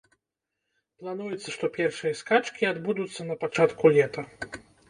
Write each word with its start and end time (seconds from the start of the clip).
Плануецца, 1.03 1.53
што 1.57 1.69
першыя 1.77 2.17
скачкі 2.23 2.71
адбудуцца 2.73 3.21
на 3.31 3.35
пачатку 3.45 3.97
лета. 4.01 4.21